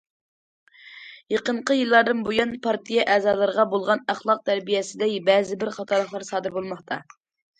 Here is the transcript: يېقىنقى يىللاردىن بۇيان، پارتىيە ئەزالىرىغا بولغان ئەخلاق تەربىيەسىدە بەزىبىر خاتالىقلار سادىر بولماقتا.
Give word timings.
يېقىنقى 1.33 1.75
يىللاردىن 1.79 2.23
بۇيان، 2.27 2.55
پارتىيە 2.63 3.03
ئەزالىرىغا 3.15 3.67
بولغان 3.75 4.01
ئەخلاق 4.13 4.41
تەربىيەسىدە 4.51 5.11
بەزىبىر 5.29 5.71
خاتالىقلار 5.79 6.25
سادىر 6.31 6.57
بولماقتا. 6.57 7.01